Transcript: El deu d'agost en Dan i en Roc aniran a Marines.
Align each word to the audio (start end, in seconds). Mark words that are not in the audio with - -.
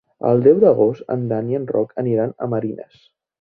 El 0.27 0.39
deu 0.45 0.61
d'agost 0.63 1.13
en 1.17 1.27
Dan 1.33 1.51
i 1.53 1.59
en 1.59 1.67
Roc 1.73 1.93
aniran 2.05 2.35
a 2.47 2.49
Marines. 2.55 2.99